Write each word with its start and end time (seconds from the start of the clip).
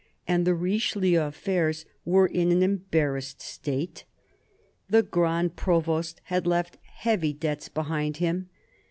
And 0.27 0.47
the 0.47 0.55
Richelieu 0.55 1.19
affairs 1.21 1.85
were 2.05 2.25
in 2.25 2.51
an 2.51 2.63
embarrassed 2.63 3.39
state. 3.39 4.03
The 4.89 5.03
Grand 5.03 5.55
Provost 5.55 6.21
had 6.23 6.47
left 6.47 6.79
heavy 6.85 7.33
debts 7.33 7.69
behind 7.69 8.15
EARLY 8.15 8.25
YEARS 8.29 8.33
13 8.35 8.35
him. 8.35 8.49